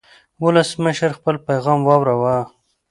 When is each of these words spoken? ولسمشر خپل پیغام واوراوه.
ولسمشر 0.43 1.09
خپل 1.17 1.35
پیغام 1.47 1.79
واوراوه. 1.83 2.37